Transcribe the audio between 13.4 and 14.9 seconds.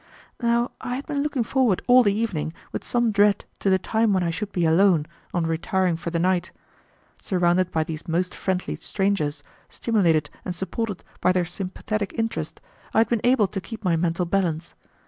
to keep my mental balance.